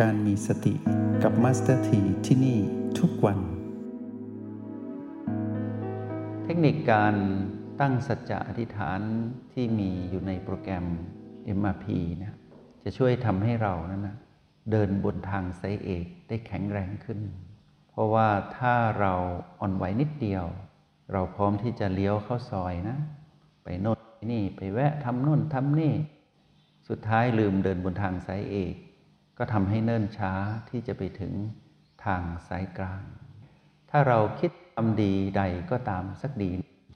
[0.00, 0.74] การมีสติ
[1.22, 2.58] กับมาสเตอร์ทีที่นี่
[2.98, 3.38] ทุกวัน
[6.44, 7.14] เทคนิคการ
[7.80, 9.00] ตั้งสัจจะอธิษฐาน
[9.52, 10.86] ที่มีอยู่ในโปรแกรม
[11.58, 11.84] MRP
[12.22, 12.36] นะ
[12.84, 14.16] จะช่วยทำให้เรานั้นนะ
[14.70, 17.20] เดินบนทางสายเอกได้แข็งแรงขึ้น
[17.90, 18.28] เพราะว่า
[18.58, 19.14] ถ้าเรา
[19.60, 20.44] อ่อนไหวนิดเดียว
[21.12, 22.96] เราพร้อมที่จะเลี้ยวเข้าซอยนะ
[23.64, 25.92] ไปโน่นไปนี่ไปแวะทำโน่นทำนี่
[26.88, 28.74] สุดท้ายลืมเดินบนทางสายเอก
[29.42, 30.32] ก็ทำให้เนิ่นช้า
[30.70, 31.32] ที่จะไปถึง
[32.04, 33.02] ทางสายกลาง
[33.90, 36.50] ถ้าเราคิดทำดีใดก็ตามสักดี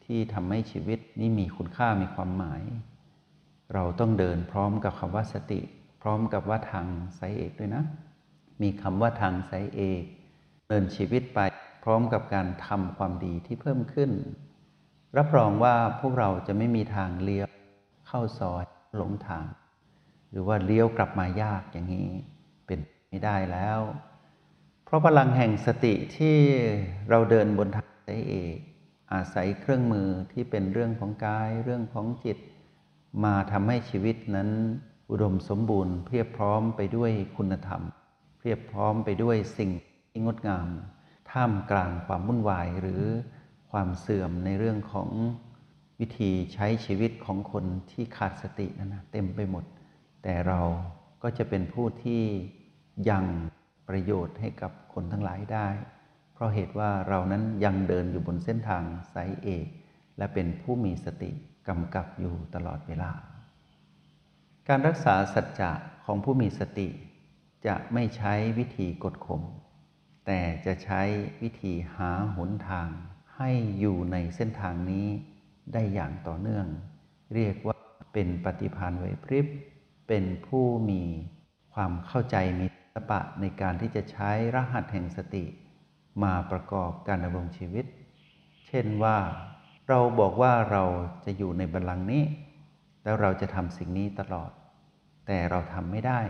[0.05, 2.63] ที่ทำให้ชีวิตนี้มีคุณค่ามีความหมาย
[3.75, 5.61] เราต้องเดินพร้อมกับคำว่าสติ
[6.03, 6.87] พร้อมกับว่าทาง
[7.19, 7.85] สายเอกด้วยนะ
[8.63, 10.05] มีคำว่าทางสายเอก
[10.69, 11.41] เดินชีวิตไป
[11.85, 14.11] พร้อมกับการทำความดีที่เพิ่มขึ้น
[15.17, 17.49] รับรองว่าพวกเราจะไม่มีทางเลี้ยว
[18.09, 18.65] เข้าซอย
[18.97, 19.47] หลงทาง
[20.31, 22.11] หรือว่าเลี้ยวกลับมายากอย่างนี้
[22.67, 23.81] เป็นไม่ได้แล้ว
[24.85, 26.37] เพราะพลังแห่งสติที่
[27.11, 28.59] เราเดินบนทางสายเอก
[29.13, 32.39] อาศัยเครื่องมือที่เป็นเรื่องของกายเรื่องของจิต
[33.25, 34.51] มาทำให้ชีวิตนั้น
[35.11, 37.83] อุดมสมบูรณ์ เพียบพร้อมไปด้วยคุณธรรม
[38.39, 39.71] เพียบพร้อมไปด้วยสิ่ง
[40.11, 40.69] ที่งดงาม
[41.31, 43.03] ท่ามกลางความวุ่นวายหรือ
[43.71, 45.11] ความเสื่อมในเรื่องของ
[46.01, 49.65] วิธีใช้ชีวิตของคนที่ขาดสตินั่นนะเต็มไปหมด
[50.23, 50.61] แต่เรา
[51.27, 52.23] ก็จะเป็นผู้ที่
[53.11, 53.25] ยัง
[53.89, 55.69] ประโยชน์ให้กับคนทั้งหลายได้
[56.35, 58.83] เพราะเหตุว่าเรานั้นยังเดินอยู่บนเส้นทาง
[59.15, 59.67] สายเอก
[60.19, 61.31] และเป็นผู้มีสติ
[61.69, 63.13] กำกับอยู่ตลอดเวลา
[64.69, 65.73] การรักษาสัจจะ
[66.05, 66.89] ของผู้มีสติ
[67.67, 69.43] จะไม่ใช้วิธีกดข่ม
[70.27, 71.03] แต่จะใช้
[71.43, 72.89] วิธีหาหนทาง
[73.37, 75.07] ให้อยู่ในเส้นทางนี้
[75.73, 76.67] ได้อย่างต่อเนื่อง
[77.35, 77.77] เรียกว่า
[78.13, 79.47] เป็นปฏิภาณไหวพริบ
[80.07, 81.03] เป็นผู้มี
[81.75, 85.45] ความเข้าใจมีศิลปะในการที่จะใช้รหัสแห่งสติ
[86.23, 87.87] มาประกอบการดำรงชีวิต
[88.67, 89.19] เช่นว่า
[89.89, 90.85] เราบอกว่าเรา
[91.25, 92.25] จะอยู่ในบัลลังก์นี้
[93.05, 94.51] แล้วเราจะทำสิ่งนี้ตลอด
[95.27, 96.21] แต่เราทำไม่ได้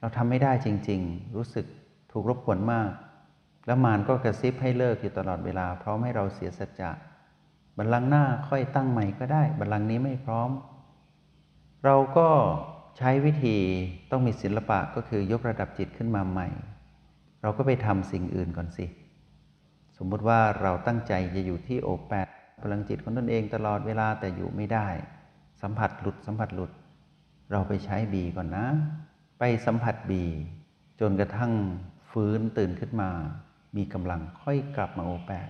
[0.00, 1.66] เราทำไม่ได้จริง ๆ รู้สึก
[2.12, 2.90] ถูกรบกวนมาก
[3.66, 6.90] แล้วมารก็กระซิบให้เลิกอยู่ตลอดเวลา พร้อมให้เราเสียสัจจะ
[7.78, 10.50] บัลลังก์หน้าค่อยตั้งใหม่ก็ได้ บัลลังก์นี้ไม่พร้อม
[11.84, 12.28] เราก็
[12.98, 13.56] ใช้วิธี
[14.10, 16.48] ต้องมีศิลปะก็คือยกระดับจิตขึ้นมาใหม่
[17.42, 18.86] เราก็ไปทำสิ่งอื่นก่อนสิ
[19.96, 22.26] สมมติว่าเราตั้งใจจะอยู่ที่โอแปด
[22.62, 24.88] พลังจิตของตนเองตลอดเวลาแต่อยู่ไม่ได้
[25.62, 26.72] สัมผัสหลุดสัมผัสหลุด
[27.50, 28.66] เราไปใช้บีก่อนนะ
[29.38, 30.24] ไปสัมผัสบี
[31.00, 31.52] จนกระทั่ง
[32.10, 33.10] ฟื้นตื่นขึ้นมา
[33.76, 35.48] มีกำลังค่อยกลับมาโอแปด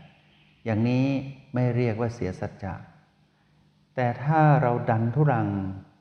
[0.64, 1.06] อย่างนี้
[1.54, 2.74] ไม่เรียกว่าเสียสัจจะ
[3.96, 5.48] แต่ถ้าเราดันทุรัง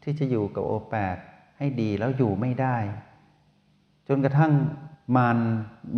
[0.03, 1.18] ที่จะอยู่กับโอแปด
[1.61, 2.77] ให้ดีแล้วอยู่ไม่ได้
[4.07, 4.53] จนกระทั่ง
[5.17, 5.38] มัน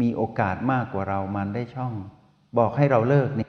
[0.02, 1.94] มีโอกาสมากกว่าเรามันได้ช่อง
[2.58, 3.48] บอกให้เราเลิกนี่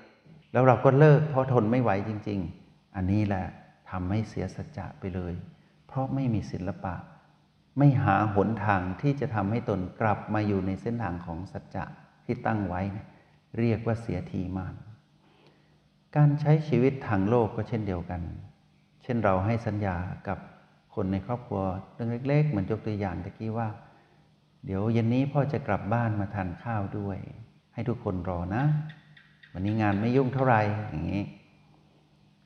[0.53, 3.47] แล้วเราก็เลิกเพราะทนไม่ไหวจริง ๆ อันนี้แหละ
[3.91, 5.35] ทำให้เสียสัจจะไปเลย
[5.87, 6.95] เพราะไม่มีศิลปะ
[7.79, 11.85] ไม่หาหนทางที่จะทำให้ตนกลับมาอยู่ในเส้นทางของสัจจะ
[12.25, 12.83] ที่ตั้งไว้
[13.59, 14.75] เรียกว่าเสียทีมาน
[16.17, 18.23] การใช้ชีวิตทางโลกก็เช่นเดียวกัน
[19.03, 19.97] เช่นเราให้สัญญา
[20.29, 20.39] กับ
[20.95, 21.63] คนในครอบครัว
[21.95, 23.69] เรื่องเล็ก ๆ เหมือนยกตัวอย่างตะกี้ว่า
[24.65, 27.19] เดี๋ยวเย็นนี้พ่อจะกลับบ้านมาทานข้าวด้วย
[27.75, 28.65] ให้ทุกคนรอนะ
[29.53, 31.23] วันนี้งานไม่ยุ่งเท่าไหร่อย่างนี้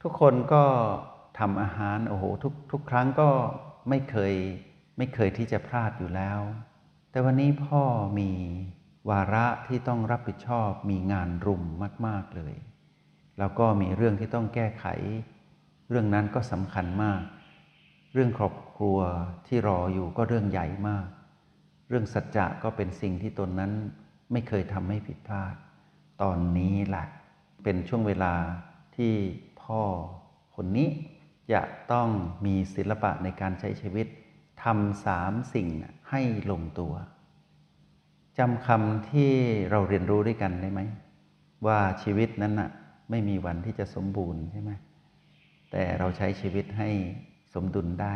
[0.03, 0.62] ทุกคนก็
[1.38, 3.31] ทำอาหารโอ้โหทุกทุกครั้งก็
[3.88, 4.34] ไม่เคย
[4.98, 6.41] ไม่เคยที่จะพลาดอยู่แล้ว
[7.10, 7.82] แต่วันนี้พ่อ
[8.19, 8.30] มี
[9.10, 11.62] วาระที่ต้องรับผิดชอบมีงานรุม
[12.06, 12.54] มาก ๆเลย
[13.38, 14.84] แล้วก็มีเรื่องที่ต้องแก้ไข
[15.91, 17.20] เรื่องนั้นก็สำคัญมาก
[18.12, 18.98] เรื่องครอบครัว
[19.46, 21.06] ที่รออยู่ก็เรื่องใหญ่มาก
[21.88, 23.72] เรื่องสัจจะก็เป็นสิ่งที่ตนนั้น
[24.32, 25.54] ไม่เคยทำให้ผิดพลาด
[26.22, 27.06] ตอนนี้แหละ
[27.65, 28.34] เป็นช่วงเวลา
[28.97, 29.12] ที่
[29.62, 29.83] พ่อ
[30.56, 30.88] คนนี้
[31.53, 31.62] จะ
[31.92, 32.09] ต้อง
[32.47, 34.06] มีศิลปะในการใช้ชีวิต
[34.65, 35.68] ทำสามสิ่ง
[36.10, 36.94] ให้ลงตัว
[38.38, 39.33] จำคำที่
[39.71, 40.80] เราเรียนรู้ด้วยกันได้ไหม
[41.66, 42.71] ว่าชีวิตนั้นน่ะ
[43.10, 44.71] ไม่มีวันที่จะสมบูรณ์ใช่ไหม
[45.71, 46.91] แต่เราใช้ชีวิตให้
[47.54, 48.15] สมดุลได้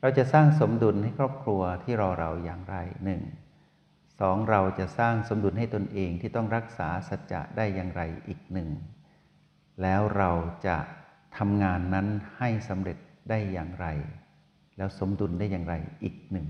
[0.00, 3.22] เราจะสร้างสมดุลให้ครอบครัวที่รอเราอย่างไรหนึ่ง
[4.20, 8.68] สองเราจะสร้างสมดุลให้ตนเองที่ต้องรักษาสัจจะได้อย่างไรอีกหนึ่ง
[9.82, 10.30] แล้วเรา
[10.66, 10.76] จะ
[11.38, 12.06] ทำงานนั้น
[12.38, 12.98] ให้สำเร็จ
[13.30, 13.86] ได้อย่างไร
[14.76, 16.48] แล้วสมดุลได้อย่างไรอีกหนึ่ง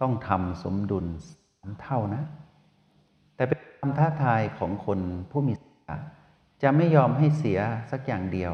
[0.00, 2.22] ต้องทำสมดุลสามเท่านะ
[3.36, 5.00] แต่เป็นความท้าทายของคน
[5.30, 5.90] ผู้มีศีล
[6.62, 7.58] จะไม่ยอมให้เสีย
[7.90, 8.52] สักอย่างเดียว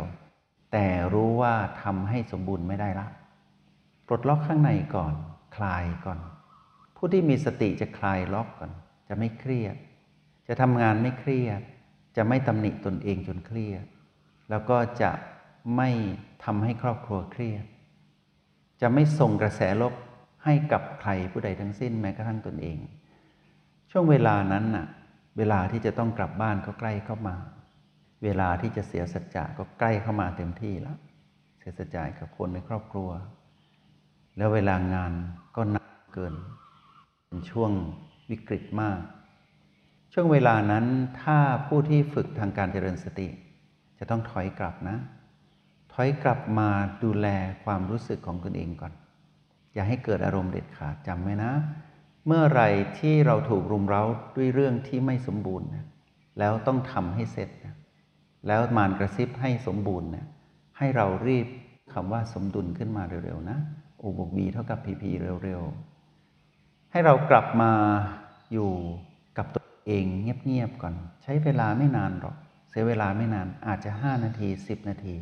[0.73, 3.06] แต่รู้ว่าทำให้สมบูรณ์ไม่ได้ละ
[4.06, 5.15] ปลดล็อกข้างในก่อน
[5.56, 6.19] คลายก่อน
[6.97, 8.70] ผู้ที่มีสติจะคลายล็อกก่อน
[9.09, 9.76] จะไม่เครียด
[10.49, 11.61] จะทำงานไม่เครียด
[12.17, 13.85] จะไม่ตำหนิตนเองจนเครียด
[14.50, 15.12] แล้วก็จะ
[15.76, 15.91] ไม่
[16.44, 17.64] ทำให้ครอบครัวเครียด
[18.81, 19.94] จะไม่ส่งกระแสลบ
[20.44, 22.79] ให้กับใครผู้ใดทั้งสิ้นแม้กระทั่งตนเอง
[23.91, 24.87] ช่วงเวลานั้นน่ะ
[25.38, 27.37] เวลาที่จะต้องกลับบ้านก็ใกล้เข้ามา
[28.25, 30.97] เวลาที่จะเสียสัจจะก็ใกล้เข้ามาเต็มที่แล้ว
[31.59, 33.11] เสียสัจจะกับคนในครอบครัว
[34.37, 35.12] แล้วเวลางาน
[35.56, 36.35] ก็หนักเกิน
[37.26, 37.73] เป็นช่วง
[38.31, 39.00] วิกฤตมาก
[40.12, 40.87] ช่วงเวลานั้น
[41.23, 43.29] ถ้าผู้ที่ฝึกทางการเจริญสติ
[43.99, 44.99] จะต้องถอยกลับนะ
[45.93, 46.69] ถอยกลับมา
[47.05, 47.26] ดูแล
[47.64, 48.93] ความรู้สึกของตนเองก่อน
[49.75, 51.53] อย่าให้เกิดอารมณ์เด็ดขาดจำไว้นะ
[52.26, 52.62] เมื่อไร
[52.99, 54.03] ที่เราถูกรุมเร้า
[54.37, 55.87] ด้วยเรื่องที่ไม่สมบูรณ์นะ
[56.38, 57.75] แล้วต้องทำให้เสร็จนะ
[58.46, 60.26] แล้วมารกระซิบให้สมบูรณ์เนะ
[60.79, 61.46] ให้เรารีบ
[61.93, 63.58] คำว่าสมดุลขึ้นมาเร็วๆนะ
[63.99, 65.11] โอบวกบีเท่ากับพีพี
[65.44, 67.73] เร็วๆ ให้เรากลับมา
[68.52, 68.70] อยู่
[69.38, 72.37] กับตัวเองเงียบๆก่อน ใช้เวลาไม่นานหรอก
[72.70, 75.17] เสียเวลาไม่นานอาจจะ 5 นาที 10 นาที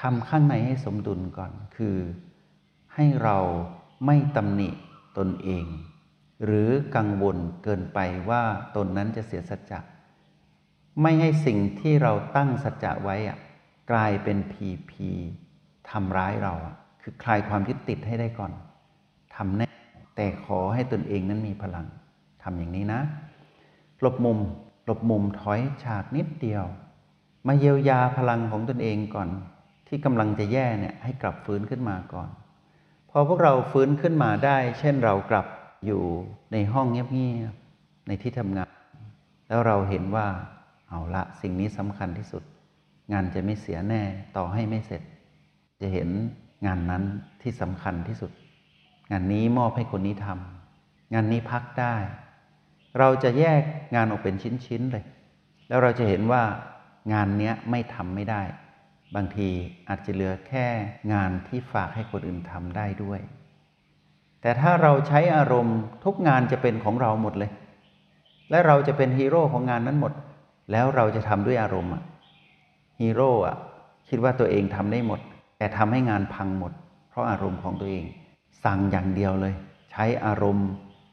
[0.00, 1.96] ทำข้างในให้สมดุลก่อน คือ
[2.94, 3.38] ให้เรา
[4.06, 4.68] ไม่ตำหนิ
[5.18, 5.64] ตนเอง
[6.44, 7.98] หรือกังวลเกินไป
[8.30, 8.42] ว่า
[8.76, 9.80] ตนนั้นจะเสียสัจจะ
[11.02, 13.38] ไม่ให้สิ่งที่เราตั้งสัจจะไว้อะ
[13.90, 15.08] กลายเป็นพีพี
[15.90, 18.52] ทำร้ายเราอะคือคลายความยึดติดให้ได้ก่อน
[19.36, 19.68] ทำแน่
[20.16, 21.86] แต่ขอให้ตนเองนั้นมีพลัง
[22.42, 23.00] ทำอย่างนี้นะ
[24.00, 24.38] หลบมุม
[24.84, 26.64] หลบมุมถอยฉากนิดเดียว
[27.46, 29.28] มาเยียวยาพลังของตนเองก่อน
[29.88, 32.28] ที่กำลังจะแย่เนี่ยให้กลับฟื้นขึ้นมาก่อน
[33.10, 35.46] พอพวกเราฟื้นขึ้นมาได้ เช่นเรากลับ
[35.86, 36.02] อยู่
[36.52, 38.70] ในห้องเงียบๆในที่ทำงาน
[39.48, 40.26] แล้วเราเห็นว่า
[40.94, 42.42] เอาละสิ่งนี้สำคัญที่สุด
[43.12, 44.02] งานจะไม่เสียแน่
[44.36, 45.02] ต่อให้ไม่เสร็จ
[45.80, 46.08] จะเห็น
[46.66, 47.02] งานนั้น
[47.42, 48.30] ที่สำคัญที่สุด
[49.10, 51.94] งานนี้มอบให้คนนี้ทำงานนี้พักได้
[52.98, 53.62] เราจะแยก
[53.94, 54.34] งานออกเป็น
[54.66, 55.04] ชิ้นๆเลย
[55.68, 56.42] แล้วเราจะเห็นว่า
[57.12, 58.42] งานเนี้ยไม่ทำไม่ได้
[59.14, 59.48] บางที
[59.88, 60.66] อาจจะเหลือแค่
[61.12, 63.20] งานที่ฝากให้คนอื่นทำได้ด้วย
[64.40, 67.50] แต่ถ้าเราใช้อารมณ์ทุกงานจะเป็นของเราหมดเลย
[68.50, 70.12] และเราจะเป็นฮีโร่ของงานนั้นหมด
[70.70, 71.92] แล้วเราจะทำด้วยอารมณ์
[73.00, 73.56] ฮีโร่อะ
[74.08, 75.20] คิดว่าตัวเองทำได้หมด
[75.58, 76.72] แต่ทำให้งานพังหมด
[77.10, 78.04] เพราะอารมณ์ของตัวเอง
[78.64, 79.54] สั่งอย่างเดียวเลย
[79.92, 80.68] ใช้อารมณ์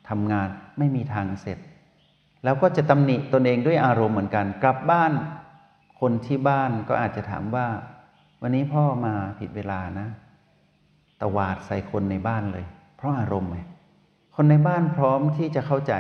[0.10, 1.58] ทำงานไม่มีทางเสร็จ
[2.44, 5.12] แล้วก็จะตำหนิตนเองด้วยอารมณ์เหมือนกัน กลับบ้าน
[6.00, 7.68] คนที่บ้านก็อาจจะถามว่า
[8.42, 10.08] วันนี้พ่อมาผิดเวลานะ
[11.22, 12.66] ตวาดใส่คนในบ้านเลย
[12.98, 13.60] เพราะอารมณ์ไง
[14.36, 15.94] คนในบ้านพร้อมที่จะเข้าใจ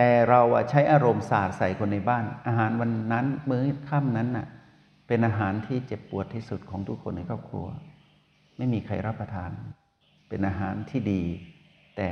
[0.00, 4.46] แต่เราอะใช้อารมณ์สาดใส่คนในบ้าน อาหารวันนั้นมื้อค่ำนั้นน่ะ
[5.06, 7.66] เป็นอาหารที่เจ็บปวดที่สุดของทุกคนในครอบครัว
[8.56, 9.50] ไม่มีใครรับประทาน
[10.28, 11.22] เป็นอาหารที่ดี
[11.96, 12.08] แต่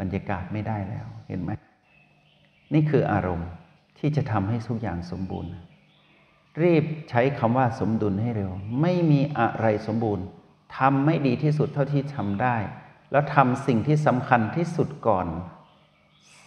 [0.00, 1.50] บรรยากาศไม่ได้แล้วเห็นไหม
[2.74, 3.50] นี่คืออารมณ์
[3.98, 5.52] ที่จะทำให้ทุกอย่างสมบูรณ์
[6.62, 8.50] รีบใช้คำว่าสมดุลให้เร็ว
[8.80, 10.24] ไม่มีอะไรสมบูรณ์
[10.78, 12.56] ทำไม่ดีที่สุดเท่าที่ทำได้
[13.12, 15.28] แล้วทำสิ่งที่สำคัญที่สุดก่อน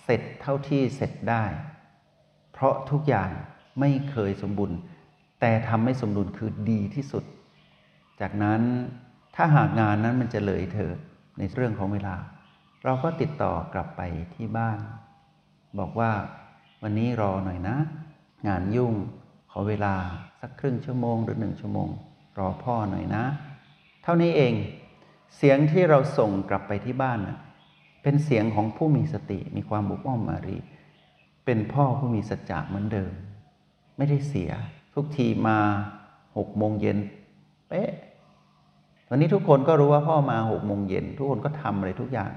[0.04, 1.44] เสร็จเท่าที่เสร็จได้
[2.54, 3.30] เพราะทุกอย่าง
[3.80, 4.80] ไม่เคยสมบูรณ์
[5.40, 7.24] แต่ทำให้สมดุลคือดีที่สุด
[8.22, 8.62] จากนั้น
[9.36, 10.98] ถ้าหากงานนั้นมันจะเลยเถิด
[11.38, 12.16] ในเรื่องของเวลา
[12.84, 14.02] เราก็ติดต่อกลับไป
[14.36, 14.80] ที่บ้าน
[15.80, 16.12] บอกว่า
[16.82, 17.78] วันนี้รอหน่อยนะ
[18.48, 18.94] งานยุ่ง
[19.52, 19.96] ขอเวลา
[20.40, 21.90] สักครึ่งชั่วโมงหรือหนึ่งชั่วโมง
[22.38, 23.24] รอพ่อหน่อยนะ
[24.04, 24.54] เท่านี้เอง
[25.38, 27.38] เสียงที่เราส่งกลับไปที่บ้านนะ
[28.04, 30.58] เป็นเสียงของผู้มีสติมีความบุกอ้อมอารี
[31.46, 33.14] เป็นพ่อผู้มีสัจจะเหมือนเดิม
[33.98, 34.52] ไม่ได้เสีย
[34.94, 35.58] ทุกทีมา
[36.38, 36.98] หกโมงเย็น
[37.70, 37.92] เป๊ะ
[39.10, 42.32] วันนี้ทุกคนก็รู้ว่าพ่อมาหกโมงเย็นทุกคนก็ทำอะไรทุกอย่าง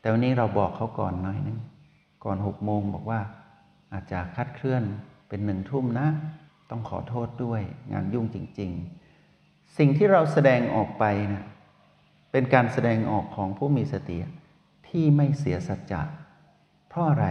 [0.00, 1.58] แต่วันนี้เราบอกเขาก่อนหน่อยนึง
[2.24, 3.20] ก่อนหกโมงบอกว่า
[3.92, 4.82] อาจจะคัดเคลื่อน
[5.28, 6.08] เป็นหนึ่งทุ่มนะ
[6.70, 8.70] ต้องขอโทษด้วยงานยุ่งจริง
[9.24, 11.44] ๆ สิ่งที่เราแสดงออกไปนะ
[12.32, 14.16] เป็นการแสดงออกของผู้มีสติ
[14.98, 16.02] ที่ไม่เสียสัจจะ
[16.88, 17.26] เพราะอะไร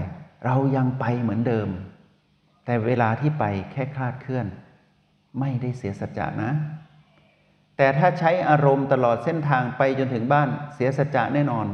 [0.45, 1.69] เรายังไปเหมือนเดิม
[2.65, 4.47] แต่เวลาที่ไปแค่คลาดเคลื่อน
[5.39, 6.51] ไม่ได้เสียสัจจะนะ
[7.77, 11.67] แต่ถ้าใช้อารมณ์ตลอดเส้นทางไปจนถึงบ้านเสียสัจจะแน่นอน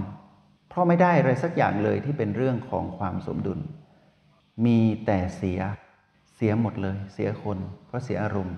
[0.70, 3.60] เพราะไม่ได้อะไรสักอย่างเลยที่เป็นเรื่องของความสมดุล
[4.66, 5.60] มีแต่เสีย
[6.36, 7.58] เสียหมดเลย เสียคน
[7.88, 8.56] เพราะเสียอารมณ์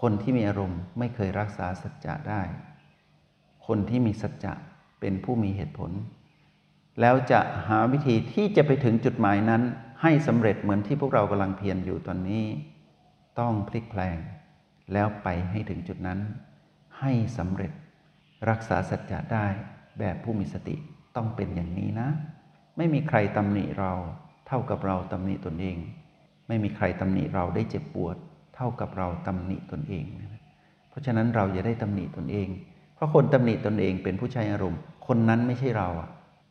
[0.00, 2.42] คนที่มีอารมณ์ไม่เคยรักษาสัจจะได้
[3.66, 4.52] คนที่มีสัจจะ
[5.00, 5.92] เป็นผู้มีเหตุผล
[7.00, 9.62] แล้วจะหาวิธีที่จะไปถึงจุดหมายนั้น
[10.02, 12.44] ให้สำเร็จเหมือนที่พวกเรากำลังเพียรอยู่ตอนนี้
[13.40, 14.18] ต้องพลิกแปลง
[14.92, 16.18] แล้วไปให้ถึงจุดนั้น
[17.00, 17.72] ให้สำเร็จ
[18.50, 19.46] รักษาสัจจะได้
[19.98, 20.76] แบบผู้มีสติ
[21.16, 22.08] ต้องเป็นอย่างนี้นะ
[22.76, 23.92] ไม่มีใครตำหนิเรา
[24.46, 25.76] เท่ากับเราตำหนิตนเอง
[26.48, 28.16] ไม่มีใครตำหนิเราได้เจ็บปวด
[28.56, 30.04] เท่ากับเราตำหนิตนเอง
[30.88, 32.48] เพราะฉะนั้นเราอย่าได้ตำหนิตนเอง
[32.94, 36.08] เพราะคนตำหนิตนเองเป็นผู้ใช้อารมณ์ คนนั้นไม่ใช่เราอะ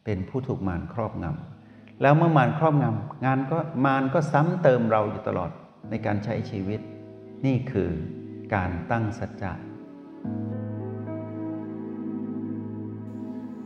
[0.10, 5.52] เป็นผู้ถูกมารครอบงำแล้วเมื่อมารครอบงำงานก็มารก็ซ้ำเติมเราอยู่ตลอด
[5.90, 6.80] ในการใช้ชีวิต
[7.46, 7.90] นี่คือ
[8.56, 9.54] การตั้งสัจจะ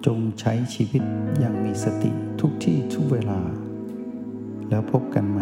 [0.06, 1.04] จงใช้ชีวิต
[1.40, 3.40] อย่างมีสติทุกที่ทุกเวลา
[4.70, 5.40] แล้วพบกันไหม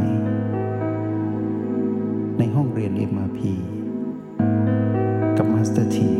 [2.38, 3.40] ในห้องเรียน MRP
[5.38, 6.19] กับมาสเตอร์ที